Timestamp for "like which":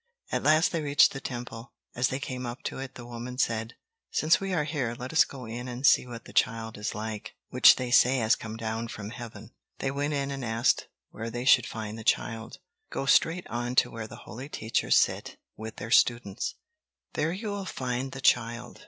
6.95-7.75